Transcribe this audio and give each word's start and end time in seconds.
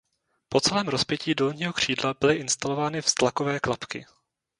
Po 0.49 0.61
celém 0.61 0.87
rozpětí 0.87 1.35
dolního 1.35 1.73
křídla 1.73 2.13
byly 2.21 2.35
instalovány 2.35 3.01
vztlakové 3.01 3.59
klapky. 3.59 4.05